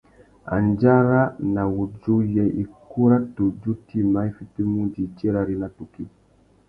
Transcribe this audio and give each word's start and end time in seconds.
Andjara 0.55 1.21
na 1.53 1.63
wudjú: 1.73 2.13
yê 2.35 2.45
ikú 2.63 3.01
râ 3.09 3.17
tudju 3.35 3.71
tïma 3.87 4.19
i 4.27 4.29
fitimú 4.37 4.77
udjï 4.85 5.05
tirari 5.17 5.55
na 5.61 5.67
tukí? 5.77 6.03